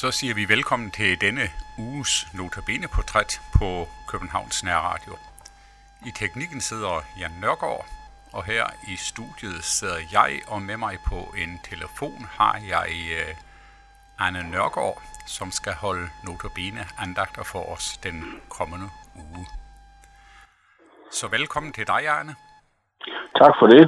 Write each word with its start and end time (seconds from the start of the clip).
så 0.00 0.10
siger 0.10 0.34
vi 0.34 0.48
velkommen 0.48 0.90
til 0.90 1.20
denne 1.20 1.46
uges 1.78 2.12
Notabene-portræt 2.34 3.40
på 3.58 3.88
Københavns 4.08 4.64
Nærradio. 4.64 5.14
I 6.08 6.10
teknikken 6.20 6.60
sidder 6.60 6.94
Jan 7.18 7.30
Nørgaard, 7.40 7.86
og 8.32 8.44
her 8.44 8.64
i 8.92 8.96
studiet 8.96 9.64
sidder 9.64 10.00
jeg, 10.12 10.30
og 10.48 10.62
med 10.62 10.76
mig 10.76 10.96
på 11.08 11.18
en 11.42 11.52
telefon 11.70 12.20
har 12.38 12.56
jeg 12.68 12.88
eh, 13.18 13.34
Anne 14.26 14.50
Nørgaard, 14.50 15.02
som 15.26 15.50
skal 15.50 15.74
holde 15.74 16.06
Notabene 16.26 16.84
andagter 16.98 17.44
for 17.52 17.62
os 17.74 17.96
den 18.02 18.40
kommende 18.48 18.88
uge. 19.16 19.46
Så 21.10 21.28
velkommen 21.28 21.72
til 21.72 21.86
dig, 21.86 22.02
Anne. 22.18 22.34
Tak 23.40 23.54
for 23.58 23.66
det. 23.66 23.84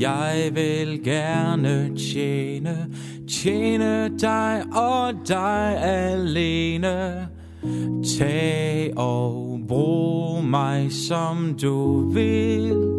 Jeg 0.00 0.50
vil 0.54 1.04
gerne 1.04 1.96
tjene, 1.96 2.86
tjene 3.28 4.10
dig 4.20 4.62
og 4.72 5.14
dig 5.28 5.78
alene. 5.82 7.28
Tag 8.18 8.92
og 8.96 9.60
brug 9.68 10.44
mig 10.44 10.92
som 10.92 11.56
du 11.62 12.10
vil. 12.10 12.98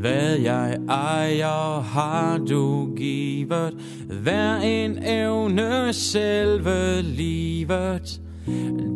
Hvad 0.00 0.36
jeg 0.42 0.76
ejer 0.88 1.80
har 1.80 2.38
du 2.38 2.94
givet, 2.96 3.74
hver 4.22 4.56
en 4.56 4.98
evne 5.04 5.92
selve 5.92 7.02
livet. 7.02 8.20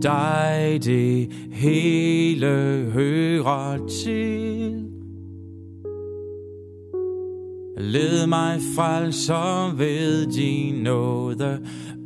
Dig 0.02 0.80
det 0.84 1.28
hele 1.52 2.46
hører 2.92 3.88
til. 4.04 4.61
Led 7.82 8.26
mig 8.26 8.60
frelser 8.76 9.76
ved 9.76 10.26
din 10.26 10.74
nåde, 10.74 11.58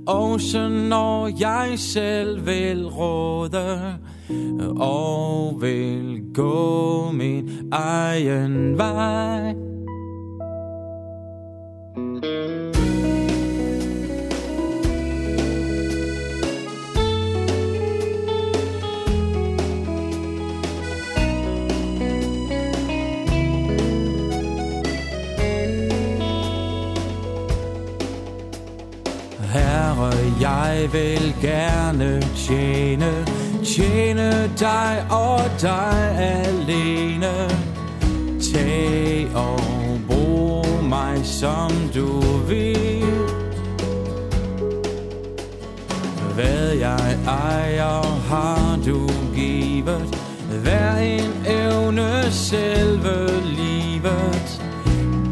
også 0.07 0.69
når 0.69 1.31
jeg 1.41 1.79
selv 1.79 2.47
vil 2.47 2.87
råde, 2.87 3.95
og 4.77 5.59
vil 5.61 6.23
gå 6.35 7.11
min 7.13 7.51
egen 7.73 8.79
vej. 8.79 9.76
Jeg 30.41 30.89
vil 30.93 31.35
gerne 31.43 32.23
tjene, 32.37 33.27
tjene 33.65 34.51
dig 34.59 35.07
og 35.11 35.41
dig 35.61 36.17
alene. 36.19 37.33
Tag 38.55 39.27
og 39.35 39.61
brug 40.09 40.67
mig 40.85 41.21
som 41.25 41.71
du 41.95 42.21
vil. 42.49 43.05
Hvad 46.35 46.73
jeg 46.73 47.19
ejer 47.27 48.03
har 48.29 48.79
du 48.87 49.09
givet, 49.35 50.19
hver 50.63 50.97
en 50.97 51.47
evne 51.47 52.31
selve 52.31 53.43
livet. 53.45 54.63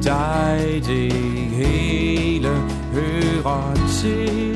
Dig 0.05 0.83
det 0.87 1.13
hele 1.53 2.49
hører 2.93 3.75
til. 4.03 4.54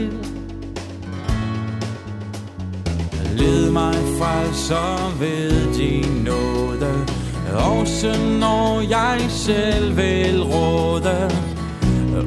Led 3.49 3.71
mig 3.71 3.95
frelser 4.19 5.19
ved 5.21 5.75
din 5.75 6.25
nåde, 6.25 7.07
også 7.55 8.15
når 8.41 8.81
jeg 8.81 9.21
selv 9.29 9.97
vil 9.97 10.43
råde, 10.43 11.31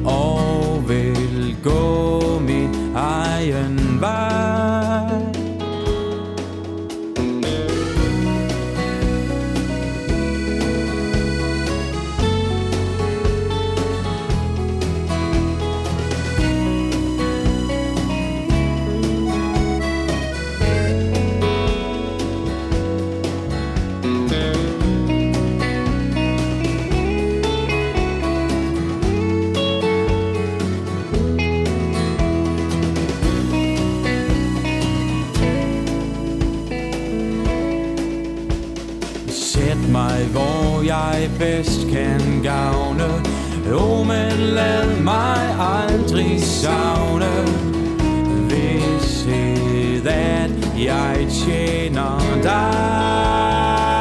og 0.04 0.84
vil 0.88 1.56
gå 1.64 2.20
min 2.38 2.94
egen 2.94 3.98
vej. 4.00 4.31
Dig 41.22 41.30
bedst 41.38 41.80
kan 41.92 42.42
gavne. 42.42 43.22
Jo, 43.70 44.02
men 44.02 44.38
lad 44.38 45.00
mig 45.00 45.56
aldrig 45.60 46.42
savne. 46.42 47.30
Vidshed, 48.48 50.06
at 50.06 50.50
jeg 50.78 51.26
tjener 51.30 52.18
dig. 52.42 53.91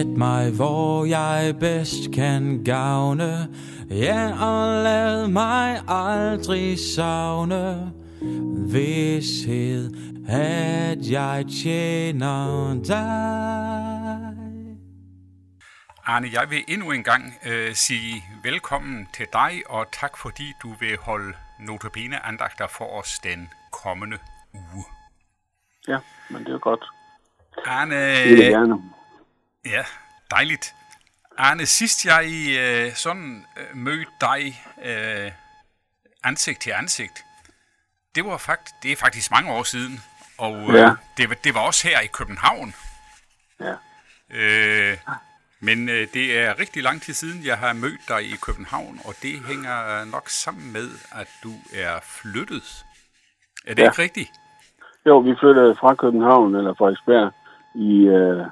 Sæt 0.00 0.06
mig, 0.06 0.50
hvor 0.56 1.04
jeg 1.04 1.54
bedst 1.60 2.14
kan 2.14 2.64
gavne, 2.64 3.48
ja, 3.90 4.44
og 4.46 4.84
lad 4.84 5.28
mig 5.28 5.82
aldrig 5.88 6.78
savne 6.96 7.92
vidshed, 8.72 9.90
at 10.28 11.10
jeg 11.10 11.44
tjener 11.62 12.74
dig. 12.74 14.36
Arne, 16.06 16.28
jeg 16.32 16.46
vil 16.50 16.64
endnu 16.68 16.90
en 16.90 17.02
gang 17.02 17.34
øh, 17.46 17.74
sige 17.74 18.24
velkommen 18.42 19.08
til 19.14 19.26
dig, 19.32 19.62
og 19.68 19.86
tak 19.92 20.16
fordi 20.16 20.52
du 20.62 20.74
vil 20.80 20.96
holde 21.00 21.32
Notabene 21.58 22.26
andagter 22.26 22.66
for 22.66 22.84
os 22.84 23.18
den 23.18 23.48
kommende 23.72 24.18
uge. 24.54 24.84
Ja, 25.88 25.98
men 26.30 26.44
det 26.44 26.54
er 26.54 26.58
godt. 26.58 26.84
Arne, 27.66 27.94
Det 27.94 28.44
jeg 28.44 28.50
gerne. 28.50 28.99
Ja, 29.66 29.84
dejligt. 30.30 30.74
Arne, 31.38 31.66
sidst 31.66 32.04
jeg 32.04 32.24
øh, 32.60 32.94
sådan 32.94 33.44
øh, 33.56 33.76
mødte 33.76 34.10
dig 34.20 34.62
øh, 34.84 35.32
ansigt 36.24 36.60
til 36.60 36.70
ansigt, 36.70 37.24
det 38.14 38.24
var 38.24 38.36
fakt, 38.36 38.70
det 38.82 38.92
er 38.92 38.96
faktisk 38.96 39.30
mange 39.30 39.52
år 39.52 39.62
siden, 39.62 40.00
og 40.38 40.56
øh, 40.68 40.74
Ja. 40.74 40.90
det, 41.16 41.28
var- 41.28 41.36
det 41.44 41.54
var 41.54 41.60
også 41.60 41.88
her 41.88 42.00
i 42.00 42.06
København. 42.06 42.74
Ja. 43.60 43.74
Øh, 44.30 44.98
men 45.60 45.88
øh, 45.88 46.08
det 46.14 46.38
er 46.38 46.58
rigtig 46.58 46.82
lang 46.82 47.02
tid 47.02 47.14
siden, 47.14 47.44
jeg 47.44 47.58
har 47.58 47.72
mødt 47.72 48.00
dig 48.08 48.22
i 48.32 48.36
København, 48.46 49.00
og 49.04 49.14
det 49.22 49.44
hænger 49.46 50.04
nok 50.04 50.28
sammen 50.28 50.72
med, 50.72 50.90
at 51.12 51.28
du 51.42 51.52
er 51.74 52.00
flyttet. 52.02 52.84
Er 53.66 53.74
det 53.74 53.82
Ja. 53.82 53.88
ikke 53.90 54.02
rigtigt? 54.02 54.30
Jo, 55.06 55.18
vi 55.18 55.34
flyttede 55.40 55.76
fra 55.80 55.94
København, 55.94 56.54
eller 56.54 56.74
Frederiksberg, 56.74 57.32
i 57.74 58.06
øh, 58.06 58.46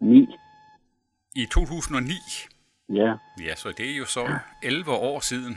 9. 0.00 0.36
I 1.42 1.46
2009. 1.46 2.12
Ja, 3.00 3.10
Ja, 3.46 3.54
så 3.54 3.68
det 3.78 3.86
er 3.92 3.96
jo 3.98 4.06
så 4.16 4.24
11 4.62 4.90
år 4.90 5.20
siden. 5.20 5.54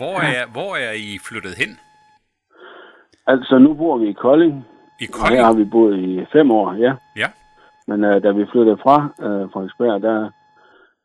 Hvor 0.00 0.16
er, 0.20 0.46
hvor 0.52 0.76
er 0.76 0.92
I 0.92 1.18
flyttet 1.28 1.54
hen? 1.62 1.78
altså 3.26 3.58
nu 3.58 3.74
bor 3.74 3.98
vi 3.98 4.08
i 4.08 4.12
Kolding, 4.12 4.64
I 5.00 5.06
og 5.14 5.28
her 5.28 5.42
har 5.42 5.52
Kolding? 5.52 5.66
vi 5.66 5.70
boet 5.70 5.98
i 5.98 6.26
fem 6.32 6.50
år, 6.50 6.74
ja. 6.74 6.92
Ja. 7.16 7.28
Men 7.88 8.04
øh, 8.04 8.22
da 8.22 8.30
vi 8.30 8.44
flyttede 8.52 8.78
fra 8.82 8.96
øh, 9.26 9.50
Frederiksberg, 9.52 10.02
der, 10.02 10.30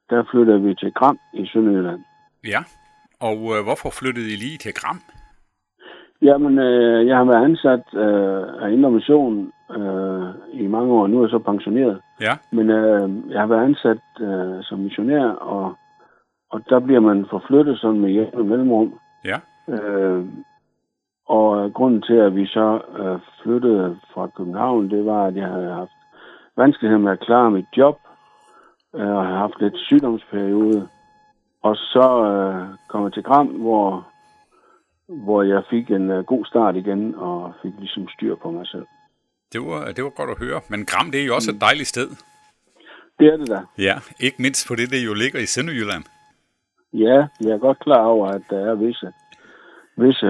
der 0.10 0.24
flyttede 0.32 0.62
vi 0.62 0.76
til 0.76 0.92
Gram 0.94 1.20
i 1.34 1.48
Sønderjylland. 1.54 2.02
Ja, 2.48 2.62
og 3.20 3.38
øh, 3.54 3.64
hvorfor 3.64 3.90
flyttede 3.90 4.28
I 4.34 4.36
lige 4.36 4.58
til 4.58 4.74
Gram? 4.74 5.00
Jamen, 6.22 6.60
øh, 6.60 7.08
jeg 7.08 7.18
har 7.18 7.24
været 7.26 7.46
ansat 7.50 7.84
øh, 7.94 8.44
af 8.64 8.72
Indre 8.72 8.92
Mission 8.92 9.52
øh, 9.72 10.28
i 10.54 10.68
mange 10.68 10.94
år. 10.94 11.08
Nu 11.08 11.18
er 11.18 11.24
jeg 11.24 11.30
så 11.30 11.40
pensioneret. 11.40 12.02
Ja, 12.22 12.38
Men 12.52 12.70
øh, 12.70 13.32
jeg 13.32 13.40
har 13.40 13.48
været 13.48 13.64
ansat 13.64 14.02
øh, 14.20 14.64
som 14.64 14.80
missionær, 14.80 15.26
og, 15.30 15.76
og 16.50 16.62
der 16.70 16.80
bliver 16.80 17.00
man 17.00 17.26
forflyttet 17.30 17.80
sådan 17.80 18.00
med 18.00 18.10
hjælp 18.10 18.36
mellemrum. 18.36 19.00
ja, 19.26 19.40
Øh, 19.70 20.26
og 21.28 21.66
øh, 21.66 21.74
grunden 21.74 22.02
til, 22.02 22.14
at 22.14 22.36
vi 22.36 22.46
så 22.46 22.82
øh, 23.00 23.20
flyttede 23.44 24.00
fra 24.14 24.28
København, 24.28 24.90
det 24.90 25.06
var, 25.06 25.26
at 25.26 25.36
jeg 25.36 25.48
havde 25.48 25.74
haft 25.74 25.92
vanskeligheder 26.58 27.02
med 27.02 27.12
at 27.12 27.20
klare 27.20 27.52
mit 27.52 27.66
job, 27.78 28.00
øh, 28.96 29.16
og 29.16 29.26
havde 29.26 29.38
haft 29.38 29.60
lidt 29.60 29.78
sygdomsperiode. 29.78 30.88
Og 31.64 31.76
så 31.76 32.24
øh, 32.26 32.68
kom 32.88 33.04
jeg 33.04 33.14
til 33.14 33.24
Gram, 33.24 33.48
hvor, 33.48 34.08
hvor 35.08 35.44
jeg 35.44 35.64
fik 35.70 35.92
en 35.92 36.10
øh, 36.12 36.24
god 36.24 36.46
start 36.46 36.76
igen, 36.76 37.16
og 37.16 37.54
fik 37.62 37.74
ligesom 37.80 38.08
styr 38.08 38.36
på 38.36 38.52
mig 38.52 38.68
selv. 38.68 38.86
Det 39.54 39.62
var, 39.62 39.92
det 39.92 40.04
var 40.04 40.10
godt 40.10 40.30
at 40.30 40.38
høre. 40.38 40.62
Men 40.70 40.86
Gram, 40.86 41.12
det 41.12 41.22
er 41.22 41.26
jo 41.26 41.36
også 41.36 41.52
et 41.52 41.62
dejligt 41.62 41.88
sted. 41.88 42.10
Det 43.20 43.28
er 43.34 43.38
det 43.38 43.48
da. 43.50 43.60
Ja, 43.78 43.96
ikke 44.20 44.42
mindst 44.42 44.68
på 44.68 44.76
det, 44.76 44.92
der 44.92 45.00
jo 45.00 45.14
ligger 45.14 45.40
i 45.40 45.46
Sønderjylland. 45.46 46.04
Ja, 46.94 47.18
jeg 47.42 47.52
er 47.52 47.58
godt 47.58 47.80
klar 47.80 48.04
over, 48.06 48.28
at 48.28 48.42
der 48.50 48.72
er 48.72 48.76
visse, 48.76 49.08
visse 49.98 50.26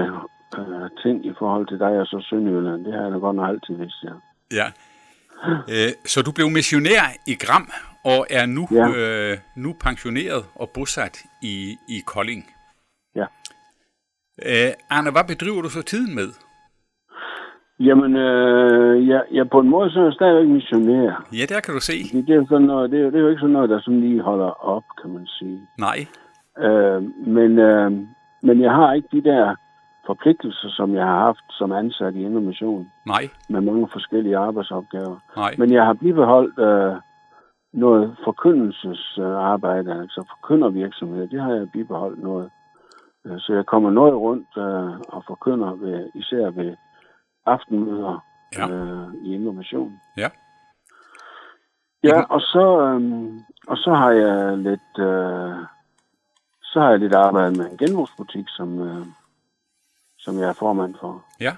øh, 0.58 0.90
ting 1.02 1.26
i 1.26 1.32
forhold 1.38 1.66
til 1.68 1.78
dig 1.78 1.88
og 2.00 2.06
så 2.06 2.26
Sønderjylland. 2.30 2.84
Det 2.84 2.92
har 2.94 3.02
jeg 3.02 3.12
da 3.12 3.16
godt 3.18 3.36
nok 3.36 3.48
altid 3.48 3.74
vidst, 3.74 4.04
ja. 4.04 4.12
Ja. 4.58 4.66
Øh, 5.74 5.92
så 6.04 6.22
du 6.22 6.32
blev 6.32 6.50
missionær 6.50 7.02
i 7.26 7.34
Gram, 7.34 7.70
og 8.04 8.26
er 8.30 8.46
nu, 8.46 8.68
Ja. 8.70 8.88
øh, 8.96 9.38
nu 9.56 9.76
pensioneret 9.80 10.44
og 10.54 10.70
bosat 10.74 11.24
i, 11.42 11.76
i 11.88 12.00
Kolding. 12.06 12.50
Ja. 13.14 13.26
Øh, 14.42 14.72
Arne, 14.90 15.10
hvad 15.10 15.24
bedriver 15.24 15.62
du 15.62 15.68
så 15.68 15.82
tiden 15.82 16.14
med? 16.14 16.28
Jamen, 17.80 18.16
øh, 18.16 19.08
jeg, 19.08 19.22
jeg, 19.32 19.50
på 19.50 19.58
en 19.60 19.68
måde 19.68 19.90
så 19.90 20.00
er 20.00 20.04
jeg 20.04 20.12
stadigvæk 20.12 20.48
missionær. 20.48 21.26
Ja, 21.32 21.44
der 21.54 21.60
kan 21.60 21.74
du 21.74 21.80
se. 21.80 21.92
Det, 22.12 22.26
det, 22.26 22.36
er 22.36 22.46
sådan 22.48 22.66
noget, 22.66 22.90
det, 22.90 23.00
er, 23.00 23.04
det 23.10 23.14
er 23.14 23.20
jo 23.20 23.28
ikke 23.28 23.40
sådan 23.40 23.52
noget, 23.52 23.70
der 23.70 23.80
sådan 23.80 24.00
lige 24.00 24.22
holder 24.22 24.50
op, 24.74 24.84
kan 25.02 25.10
man 25.10 25.26
sige. 25.26 25.60
Nej. 25.78 25.98
Øh, 26.66 27.02
men, 27.26 27.58
øh, 27.58 27.92
men 28.42 28.60
jeg 28.60 28.72
har 28.72 28.92
ikke 28.92 29.08
de 29.12 29.22
der 29.22 29.54
forpligtelser, 30.06 30.68
som 30.68 30.94
jeg 30.94 31.04
har 31.04 31.18
haft 31.18 31.44
som 31.50 31.72
ansat 31.72 32.14
i 32.14 32.24
Indre 32.24 32.40
Mission, 32.40 32.90
Nej. 33.06 33.24
med 33.48 33.60
mange 33.60 33.88
forskellige 33.92 34.36
arbejdsopgaver. 34.36 35.16
Nej. 35.36 35.54
Men 35.58 35.72
jeg 35.72 35.84
har 35.84 35.92
bibeholdt 35.94 36.58
øh, 36.58 36.94
noget 37.72 38.16
forkyndelsesarbejde, 38.24 39.92
altså 39.92 40.24
forkyndervirksomhed. 40.32 41.28
Det 41.28 41.40
har 41.40 41.52
jeg 41.52 41.70
bibeholdt 41.72 42.22
noget. 42.22 42.50
Øh, 43.26 43.38
Så 43.38 43.54
jeg 43.54 43.66
kommer 43.66 43.90
noget 43.90 44.14
rundt 44.14 44.48
øh, 44.58 45.00
og 45.08 45.24
forkynder 45.26 45.74
ved, 45.74 46.10
især 46.14 46.50
ved 46.50 46.76
aftenmøder 47.52 48.24
Ja. 48.56 48.68
øh, 48.68 49.14
i 49.24 49.34
Indre 49.34 49.52
Mission. 49.52 50.00
Ja. 50.16 50.30
Ja, 52.04 52.22
og 52.22 52.40
så, 52.40 52.80
øhm, 52.80 53.40
og 53.68 53.76
så 53.76 53.94
har 53.94 54.10
jeg 54.10 54.58
lidt, 54.58 54.98
øh, 54.98 55.56
så 56.62 56.80
har 56.80 56.90
jeg 56.90 56.98
lidt 56.98 57.14
arbejdet 57.14 57.56
med 57.56 57.70
en 57.70 57.76
genbrugsbutik, 57.78 58.44
som, 58.48 58.80
øh, 58.80 59.06
som 60.18 60.38
jeg 60.38 60.48
er 60.48 60.52
formand 60.52 60.94
for. 61.00 61.24
Ja. 61.40 61.52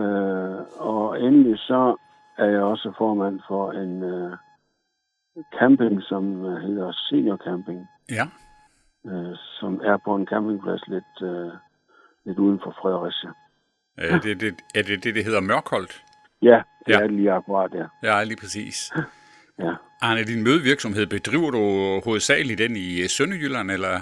Øh, 0.00 0.64
og 0.76 1.20
endelig 1.22 1.58
så 1.58 1.96
er 2.38 2.44
jeg 2.46 2.62
også 2.62 2.92
formand 2.98 3.40
for 3.48 3.72
en 3.72 4.02
øh, 4.02 4.36
camping, 5.58 6.02
som 6.02 6.44
øh, 6.44 6.62
hedder 6.62 6.92
Senior 6.92 7.36
Camping, 7.36 7.88
Ja. 8.10 8.26
øh, 9.06 9.36
som 9.60 9.80
er 9.84 9.96
på 9.96 10.14
en 10.16 10.26
campingplads 10.26 10.88
lidt, 10.88 11.22
øh, 11.22 11.52
lidt 12.24 12.38
uden 12.38 12.60
for 12.64 12.70
Fredericia. 12.82 13.30
Øh, 14.00 14.22
det, 14.22 14.40
det, 14.40 14.54
er 14.74 14.82
det 14.82 15.04
det, 15.04 15.14
det 15.14 15.24
hedder 15.24 15.40
Mørkholdt? 15.40 16.02
Ja, 16.42 16.62
det 16.86 16.92
Ja. 16.92 16.98
ja. 16.98 17.04
er 17.04 17.08
lige 17.08 17.32
akkurat 17.32 17.70
der. 17.72 17.88
Ja, 18.02 18.24
lige 18.24 18.36
præcis. 18.40 18.92
Ja. 19.58 19.72
Arne, 20.02 20.24
din 20.24 20.44
mødevirksomhed, 20.44 21.06
bedriver 21.06 21.50
du 21.50 21.60
hovedsageligt 22.04 22.58
den 22.58 22.76
i 22.76 23.00
øh, 23.02 23.08
Sønderjylland, 23.08 23.70
eller 23.70 23.94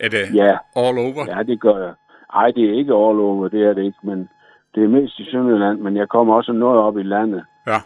er 0.00 0.08
det 0.08 0.34
Ja, 0.34 0.52
all 0.76 0.98
over? 1.06 1.36
Ja, 1.36 1.42
det 1.42 1.60
gør 1.60 1.78
jeg. 1.86 1.94
Ej, 2.34 2.50
det 2.50 2.64
er 2.70 2.74
ikke 2.78 2.92
all 2.92 3.18
over, 3.28 3.48
det 3.48 3.62
er 3.66 3.72
det 3.74 3.84
ikke, 3.84 3.98
men 4.02 4.28
det 4.74 4.84
er 4.84 4.88
mest 4.88 5.18
i 5.18 5.30
Sønderjylland, 5.30 5.78
men 5.80 5.96
jeg 5.96 6.08
kommer 6.08 6.34
også 6.34 6.52
noget 6.52 6.78
op 6.80 6.98
i 6.98 7.02
landet. 7.02 7.44
Ja. 7.66 7.78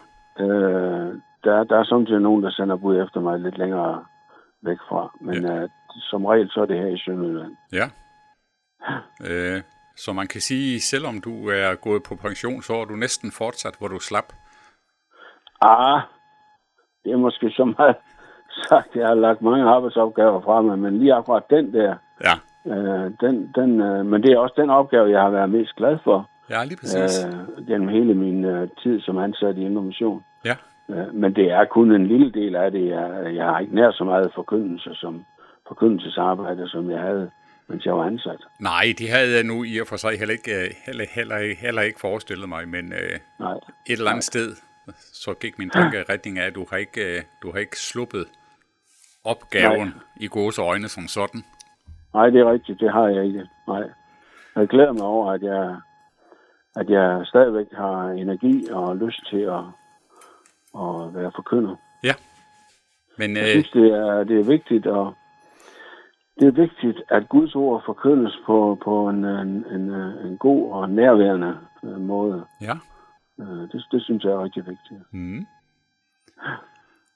Øh, 0.43 1.13
der, 1.43 1.63
der 1.63 1.79
er 1.79 1.83
samtidig 1.83 2.21
nogen, 2.21 2.43
der 2.43 2.51
sender 2.51 2.75
bud 2.75 2.97
efter 3.03 3.19
mig 3.19 3.39
lidt 3.39 3.57
længere 3.57 4.05
væk 4.61 4.77
fra, 4.89 5.17
men 5.21 5.45
ja. 5.45 5.61
øh, 5.63 5.69
som 6.09 6.25
regel 6.25 6.49
så 6.51 6.61
er 6.61 6.65
det 6.65 6.77
her 6.77 6.87
i 6.87 6.97
Sønderjylland. 7.05 7.55
Ja. 7.73 7.85
Øh, 9.29 9.61
så 9.95 10.13
man 10.13 10.27
kan 10.27 10.41
sige, 10.41 10.79
selvom 10.81 11.21
du 11.21 11.49
er 11.49 11.75
gået 11.75 12.03
på 12.03 12.15
pension, 12.15 12.61
så 12.61 12.73
er 12.73 12.85
du 12.85 12.95
næsten 12.95 13.31
fortsat, 13.31 13.75
hvor 13.79 13.87
du 13.87 13.99
slap. 13.99 14.33
Ah, 15.61 16.01
det 17.03 17.11
er 17.11 17.17
måske 17.17 17.49
så 17.49 17.65
meget 17.77 17.95
sagt, 18.69 18.95
jeg 18.95 19.07
har 19.07 19.13
lagt 19.15 19.41
mange 19.41 19.63
arbejdsopgaver 19.69 20.41
fra 20.41 20.61
mig, 20.61 20.79
men 20.79 20.99
lige 20.99 21.13
akkurat 21.13 21.43
den 21.49 21.73
der, 21.73 21.95
Ja. 22.27 22.35
øh, 22.71 23.11
den, 23.21 23.51
den, 23.55 23.81
øh, 23.81 24.05
men 24.05 24.23
det 24.23 24.31
er 24.31 24.37
også 24.39 24.55
den 24.57 24.69
opgave, 24.69 25.09
jeg 25.11 25.21
har 25.21 25.29
været 25.29 25.49
mest 25.49 25.75
glad 25.75 25.97
for 26.03 26.29
Ja, 26.49 26.63
lige 26.65 26.77
præcis. 26.77 27.25
øh, 27.25 27.67
gennem 27.67 27.87
hele 27.87 28.13
min 28.13 28.45
øh, 28.45 28.69
tid 28.83 29.01
som 29.01 29.17
ansat 29.17 29.57
i 29.57 29.67
Mission. 29.69 30.23
Ja. 30.45 30.55
Øh, 30.89 31.13
Men 31.15 31.35
det 31.35 31.51
er 31.51 31.65
kun 31.65 31.91
en 31.91 32.07
lille 32.07 32.31
del 32.31 32.55
af 32.55 32.71
det. 32.71 32.87
Jeg, 32.89 33.35
jeg 33.35 33.45
har 33.45 33.59
ikke 33.59 33.75
nær 33.75 33.91
så 33.91 34.03
meget 34.03 34.31
forkyndelse 34.35 34.89
som 34.93 35.25
forkyndelsesarbejde, 35.67 36.69
som 36.69 36.91
jeg 36.91 36.99
havde, 36.99 37.31
mens 37.67 37.85
jeg 37.85 37.93
var 37.93 38.05
ansat. 38.05 38.41
Nej, 38.59 38.93
det 38.97 39.09
havde 39.09 39.35
jeg 39.35 39.43
nu 39.43 39.63
i 39.63 39.77
og 39.77 39.87
for 39.87 39.97
sig 39.97 40.19
heller 40.19 40.33
ikke, 40.33 40.65
øh, 40.65 40.69
heller, 40.85 41.05
heller, 41.11 41.55
heller 41.55 41.81
ikke 41.81 41.99
forestillet 41.99 42.49
mig, 42.49 42.67
men 42.67 42.93
øh, 42.93 43.19
Nej. 43.39 43.53
et 43.87 43.97
eller 43.97 44.11
andet 44.11 44.23
sted, 44.23 44.55
så 44.97 45.33
gik 45.33 45.59
min 45.59 45.69
tanke 45.69 45.99
i 45.99 46.03
retning 46.13 46.39
af, 46.39 46.45
at 46.47 46.55
du 46.55 46.65
har 46.69 46.77
ikke, 46.77 47.17
øh, 47.17 47.21
du 47.41 47.51
har 47.51 47.59
ikke 47.59 47.79
sluppet 47.79 48.27
opgaven 49.23 49.87
Nej. 49.87 49.97
i 50.19 50.27
gode 50.27 50.61
øjne 50.61 50.87
som 50.87 51.07
sådan. 51.07 51.43
Nej, 52.13 52.29
det 52.29 52.41
er 52.41 52.51
rigtigt. 52.51 52.79
Det 52.79 52.91
har 52.91 53.07
jeg 53.07 53.25
ikke. 53.25 53.47
Nej. 53.67 53.83
Jeg 54.55 54.67
glæder 54.67 54.91
mig 54.91 55.03
over, 55.03 55.31
at 55.31 55.41
jeg, 55.41 55.77
at 56.75 56.89
jeg 56.89 57.21
stadigvæk 57.25 57.67
har 57.71 58.09
energi 58.09 58.67
og 58.71 58.97
lyst 58.97 59.29
til 59.29 59.41
at, 59.41 59.63
at 60.75 61.15
være 61.15 61.31
forkynder. 61.35 61.75
Men 63.17 63.35
Jeg 63.35 63.43
øh, 63.43 63.49
synes, 63.49 63.69
det 63.69 63.87
er, 63.91 64.23
det 64.23 64.39
er 64.39 64.43
vigtigt, 64.43 64.87
og 64.87 65.13
det 66.39 66.47
er 66.47 66.51
vigtigt, 66.51 67.01
at 67.09 67.29
Guds 67.29 67.55
ord 67.55 67.83
forkyndes 67.85 68.37
på, 68.45 68.77
på 68.83 69.09
en, 69.09 69.25
en, 69.25 69.65
en, 69.75 69.91
en 70.25 70.37
god 70.37 70.71
og 70.71 70.89
nærværende 70.89 71.57
øh, 71.83 72.01
måde. 72.01 72.45
ja. 72.61 72.73
Øh, 73.39 73.47
Det, 73.47 73.85
det 73.91 74.01
synes 74.03 74.23
jeg 74.23 74.31
er 74.31 74.43
rigtig 74.43 74.63
vigtigt. 74.67 75.01
Mm. 75.13 75.45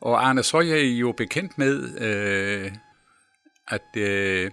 Og 0.02 0.28
Arne, 0.28 0.44
så 0.44 0.58
er 0.58 0.62
jeg 0.62 1.02
jo 1.02 1.12
bekendt 1.12 1.58
med, 1.58 1.74
øh, 2.08 2.72
at 3.68 3.90
øh, 3.98 4.52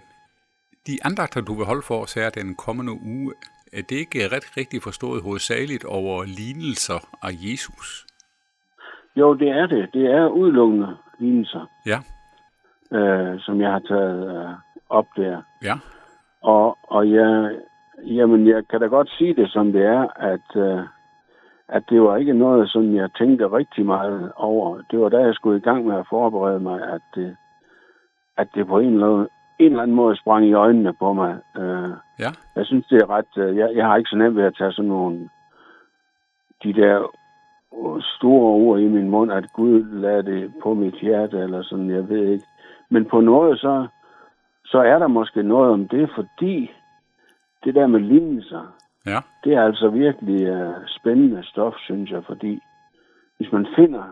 de 0.87 0.97
andagter, 1.05 1.41
du 1.41 1.53
vil 1.53 1.65
holde 1.65 1.81
for 1.81 2.01
os 2.03 2.13
her 2.13 2.29
den 2.29 2.55
kommende 2.55 2.93
uge, 2.93 3.33
er 3.73 3.81
det 3.81 3.95
ikke 3.95 4.27
ret 4.35 4.57
rigtigt 4.57 4.83
forstået 4.83 5.23
hovedsageligt 5.23 5.85
over 5.85 6.23
lignelser 6.23 6.99
af 7.23 7.31
Jesus? 7.33 8.05
Jo, 9.15 9.33
det 9.33 9.49
er 9.49 9.65
det. 9.67 9.89
Det 9.93 10.05
er 10.05 10.27
udelukkende 10.27 10.97
lignelser, 11.19 11.65
Ja, 11.85 11.99
øh, 12.91 13.39
som 13.39 13.61
jeg 13.61 13.71
har 13.71 13.79
taget 13.79 14.37
øh, 14.37 14.49
op 14.89 15.07
der. 15.15 15.41
ja, 15.63 15.73
Og, 16.41 16.77
og 16.83 17.11
jeg, 17.11 17.55
jamen, 18.03 18.47
jeg 18.47 18.67
kan 18.69 18.79
da 18.79 18.85
godt 18.85 19.09
sige 19.17 19.33
det, 19.35 19.51
som 19.51 19.71
det 19.71 19.85
er, 19.85 20.07
at, 20.15 20.55
øh, 20.55 20.83
at 21.67 21.83
det 21.89 22.01
var 22.01 22.17
ikke 22.17 22.33
noget, 22.33 22.69
som 22.69 22.95
jeg 22.95 23.09
tænkte 23.17 23.51
rigtig 23.51 23.85
meget 23.85 24.31
over. 24.35 24.81
Det 24.91 24.99
var 24.99 25.09
da 25.09 25.17
jeg 25.17 25.33
skulle 25.33 25.57
i 25.57 25.67
gang 25.69 25.85
med 25.85 25.95
at 25.95 26.07
forberede 26.09 26.59
mig, 26.59 26.81
at 26.83 27.01
det, 27.15 27.35
at 28.37 28.47
det 28.55 28.67
på 28.67 28.79
en 28.79 28.93
eller, 28.93 29.07
anden, 29.07 29.27
en 29.59 29.65
eller 29.71 29.83
anden 29.83 29.95
måde 29.95 30.17
sprang 30.17 30.45
i 30.45 30.53
øjnene 30.53 30.93
på 30.93 31.13
mig. 31.13 31.39
Øh, 31.57 31.89
ja, 32.19 32.31
jeg 32.55 32.65
synes, 32.65 32.85
det 32.87 33.01
er 33.01 33.09
ret... 33.09 33.37
Øh, 33.37 33.57
jeg, 33.57 33.69
jeg 33.75 33.85
har 33.85 33.97
ikke 33.97 34.09
så 34.09 34.17
nemt 34.17 34.35
ved 34.35 34.43
at 34.43 34.55
tage 34.57 34.71
sådan 34.71 34.89
nogle... 34.89 35.29
De 36.63 36.73
der 36.73 37.07
store 38.17 38.51
ord 38.51 38.79
i 38.79 38.87
min 38.87 39.09
mund, 39.09 39.31
at 39.31 39.53
Gud 39.53 39.83
lader 39.83 40.21
det 40.21 40.53
på 40.63 40.73
mit 40.73 40.93
hjerte, 40.93 41.37
eller 41.37 41.63
sådan, 41.63 41.89
jeg 41.89 42.09
ved 42.09 42.27
ikke. 42.27 42.45
Men 42.89 43.05
på 43.05 43.21
noget, 43.21 43.59
så, 43.59 43.87
så 44.65 44.77
er 44.77 44.99
der 44.99 45.07
måske 45.07 45.43
noget 45.43 45.71
om 45.71 45.87
det, 45.87 46.09
fordi 46.15 46.71
det 47.63 47.75
der 47.75 47.87
med 47.87 47.99
lignelser, 47.99 48.75
ja, 49.05 49.19
det 49.43 49.53
er 49.53 49.63
altså 49.63 49.89
virkelig 49.89 50.51
uh, 50.67 50.73
spændende 50.87 51.43
stof, 51.43 51.73
synes 51.79 52.11
jeg, 52.11 52.23
fordi 52.25 52.59
hvis 53.37 53.51
man 53.51 53.67
finder 53.75 54.03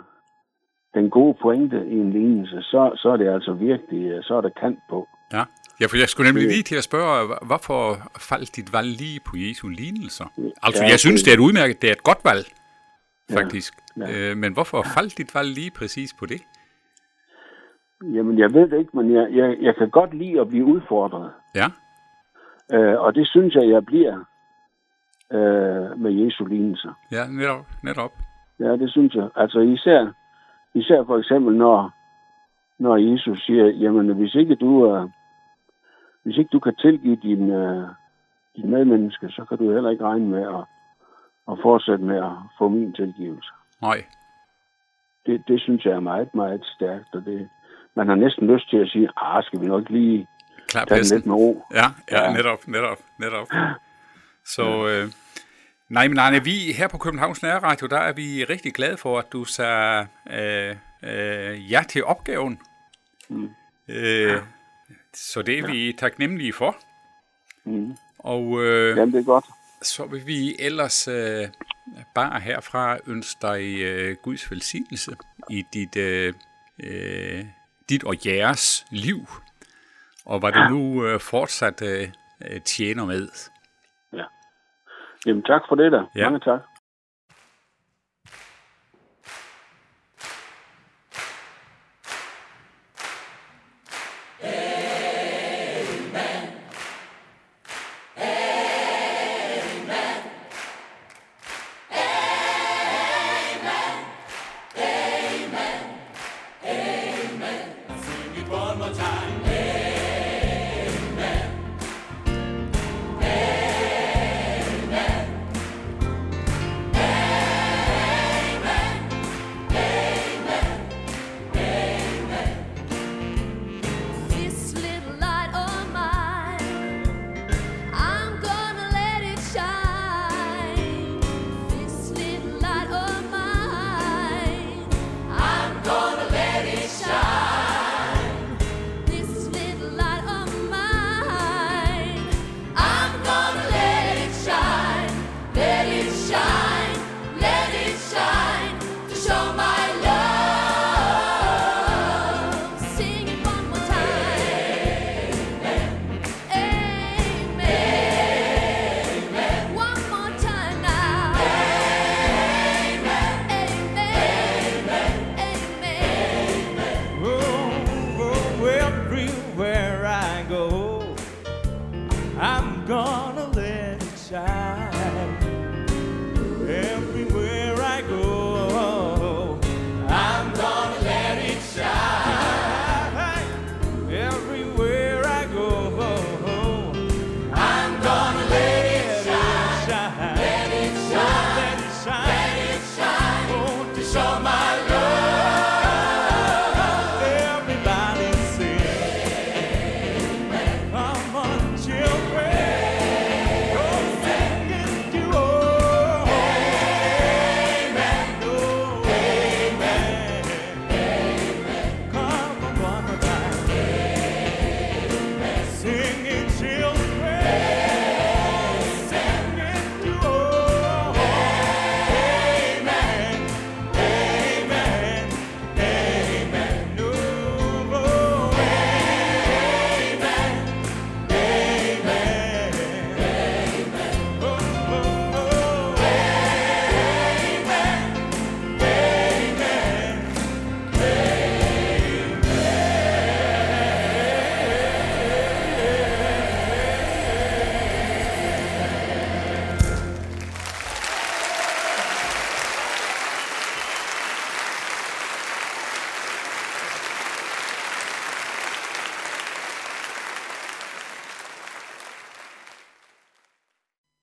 den 0.94 1.10
gode 1.10 1.38
pointe 1.42 1.78
i 1.88 1.94
en 1.94 2.12
lignelse, 2.12 2.62
så, 2.62 2.92
så 2.96 3.10
er 3.10 3.18
det 3.18 3.30
altså 3.30 3.54
virkelig, 3.54 4.18
uh, 4.18 4.24
så 4.24 4.36
er 4.36 4.42
der 4.42 4.50
kant 4.62 4.80
på. 4.90 5.08
ja. 5.34 5.44
Ja, 5.82 5.86
for 5.88 5.98
jeg 5.98 6.10
skulle 6.10 6.28
nemlig 6.32 6.48
lige 6.48 6.64
til 6.64 6.76
at 6.76 6.84
spørge, 6.84 7.36
hvorfor 7.46 7.82
faldt 8.20 8.56
dit 8.56 8.74
valg 8.74 8.88
lige 8.88 9.20
på 9.28 9.34
Jesu 9.38 9.68
lignelser? 9.68 10.26
Altså, 10.64 10.84
Ja, 10.84 10.90
jeg 10.90 11.00
synes, 11.00 11.24
det- 11.24 11.32
er 11.32 11.36
et 11.36 11.40
udmærket, 11.40 11.82
det 11.82 11.88
er 11.88 11.92
et 11.92 12.04
godt 12.04 12.18
valg. 12.24 12.46
faktisk. 13.34 13.74
ja. 13.98 14.32
Øh, 14.32 14.38
men 14.38 14.54
hvorfor 14.54 14.84
faldt 14.96 15.18
dit 15.18 15.36
valg 15.36 15.50
lige 15.54 15.72
præcis 15.72 16.14
på 16.20 16.26
det? 16.26 16.42
Jamen, 18.14 18.40
jeg 18.40 18.54
ved 18.54 18.70
det 18.70 18.80
ikke, 18.80 18.98
men 18.98 19.14
jeg, 19.14 19.28
jeg, 19.32 19.58
jeg 19.62 19.76
kan 19.76 19.90
godt 19.90 20.14
lide 20.14 20.42
at 20.42 20.48
blive 20.48 20.66
udfordret. 20.66 21.32
Ja, 21.56 21.66
Øh, 22.74 23.00
og 23.00 23.16
det 23.16 23.28
synes 23.28 23.56
jeg, 23.56 23.70
jeg 23.70 23.86
bliver 23.86 24.16
øh, 25.32 26.00
med 26.00 26.12
Jesu 26.12 26.46
lignelser. 26.46 26.94
ja 27.12 27.28
netop, 27.28 27.66
netop. 27.84 28.12
Ja, 28.60 28.72
det 28.72 28.92
synes 28.92 29.16
jeg. 29.16 29.30
Altså 29.36 29.60
især, 29.60 30.12
især 30.74 31.04
for 31.04 31.18
eksempel, 31.18 31.56
når, 31.56 31.92
når 32.80 32.98
Jesus 32.98 33.46
siger, 33.46 33.66
jamen 33.66 34.16
hvis 34.16 34.36
ikke 34.36 34.56
du, 34.56 34.96
øh, 34.96 35.10
hvis 36.24 36.38
ikke 36.38 36.50
du 36.54 36.60
kan 36.60 36.76
tilgive 36.76 37.16
din, 37.16 37.50
øh, 37.52 37.88
din 38.56 38.70
medmenneske, 38.70 39.30
så 39.30 39.46
kan 39.50 39.58
du 39.58 39.74
heller 39.74 39.90
ikke 39.90 40.04
regne 40.04 40.28
med 40.28 40.42
at, 40.42 40.64
at 41.52 41.58
fortsætte 41.62 42.04
med 42.04 42.18
at 42.18 42.32
få 42.58 42.68
min 42.70 42.94
tilgivelse. 42.94 43.50
Nej, 43.82 43.98
Det, 45.26 45.44
det 45.48 45.62
synes 45.62 45.86
jeg 45.86 45.94
er 45.94 46.00
meget, 46.00 46.36
meget 46.36 46.66
stærkt, 46.66 47.16
og 47.16 47.26
det, 47.26 47.50
man 47.96 48.08
har 48.08 48.16
næsten 48.16 48.48
lyst 48.54 48.70
til 48.70 48.78
at 48.78 48.90
sige, 48.90 49.10
ah, 49.18 49.44
skal 49.44 49.62
vi 49.62 49.66
nok 49.66 49.90
lige 49.90 50.28
klar 50.68 50.86
tage 50.86 51.02
lidt 51.04 51.26
med 51.26 51.36
ro. 51.36 51.66
Ja, 51.74 51.86
ja, 52.12 52.24
Ja. 52.24 52.34
netop, 52.34 52.68
netop, 52.68 52.98
netop. 53.20 53.48
Så, 54.56 54.88
øh, 54.88 55.12
nej, 55.90 56.08
men 56.08 56.20
Arne, 56.20 56.44
vi 56.44 56.72
her 56.78 56.88
på 56.88 56.98
Københavns 56.98 57.42
Nærradio, 57.44 57.88
der 57.88 57.98
er 57.98 58.14
vi 58.14 58.44
rigtig 58.44 58.74
glade 58.74 58.98
for, 58.98 59.20
at 59.20 59.26
du 59.34 59.44
sagde 59.44 60.08
øh, 60.32 60.76
øh, 61.04 61.72
ja 61.72 61.84
til 61.90 62.06
opgaven. 62.06 62.60
Mm. 63.30 63.50
Øh, 63.88 64.42
så 65.14 65.42
det 65.42 65.60
er 65.60 65.68
vi 65.68 65.94
taknemmelige 65.98 66.54
for. 66.54 66.76
Mm. 67.66 67.96
Og 68.20 68.64
øh, 68.64 68.98
Jamen, 68.98 69.14
det 69.14 69.20
er 69.20 69.24
godt. 69.26 69.46
så 69.82 70.06
vil 70.06 70.28
vi 70.28 70.56
ellers 70.60 71.08
øh, 71.08 71.48
bare 72.16 72.40
herfra 72.40 72.98
ønske 73.08 73.38
dig 73.42 73.82
øh, 73.82 74.16
Guds 74.22 74.52
velsignelse 74.52 75.16
i 75.50 75.64
dit, 75.74 75.96
øh, 75.98 76.34
øh, 76.84 77.46
dit 77.94 78.04
og 78.04 78.16
jeres 78.26 78.86
liv. 78.92 79.20
Og 80.26 80.40
hvad 80.40 80.52
du 80.52 80.62
nu 80.70 81.06
øh, 81.06 81.20
fortsat 81.20 81.82
øh, 81.82 82.08
øh, 82.46 82.62
tjener 82.62 83.06
med. 83.06 83.28
Jamen, 85.26 85.44
tak 85.44 85.62
for 85.70 85.76
det 85.76 85.92
da. 85.92 86.02
Ja. 86.16 86.30
Mange 86.30 86.40
tak. 86.40 86.60